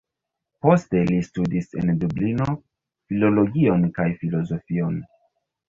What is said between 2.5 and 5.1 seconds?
filologion kaj filozofion.